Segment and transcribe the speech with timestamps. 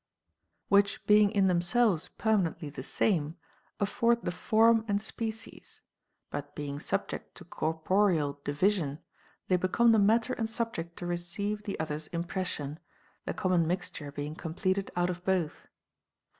[0.67, 3.37] Which, being in themselves permanently the same,
[3.79, 5.81] afford the form and species;
[6.31, 8.97] but being subject to corporeal division,
[9.47, 12.79] they become the matter and subject to receive the other's impression,
[13.25, 15.67] the common mixture being completed out of both.